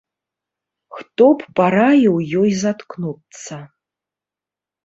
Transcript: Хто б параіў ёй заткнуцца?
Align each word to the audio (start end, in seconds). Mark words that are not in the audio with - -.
Хто 0.97 1.27
б 1.41 1.53
параіў 1.59 2.15
ёй 2.39 2.51
заткнуцца? 2.63 3.63